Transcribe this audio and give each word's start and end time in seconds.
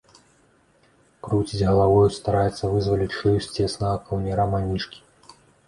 Круціць 1.27 1.61
галавою, 1.69 2.09
стараецца 2.17 2.71
вызваліць 2.73 3.13
шыю 3.19 3.37
з 3.47 3.55
цеснага 3.59 4.03
каўняра 4.11 4.51
манішкі. 4.57 4.99